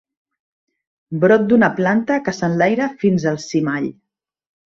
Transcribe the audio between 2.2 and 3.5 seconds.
que s'enlaira fins al